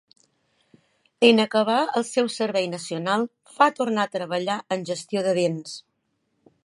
En 1.27 1.41
acabar 1.43 1.81
el 2.01 2.05
seu 2.11 2.31
Servei 2.37 2.67
Nacional, 2.71 3.27
va 3.59 3.69
tornar 3.81 4.07
a 4.09 4.11
treballar 4.17 4.57
en 4.77 4.89
Gestió 4.93 5.25
de 5.29 5.37
Béns. 5.43 5.77